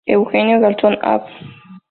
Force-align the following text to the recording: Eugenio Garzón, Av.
Eugenio 0.07 0.59
Garzón, 0.59 0.97
Av. 1.03 1.21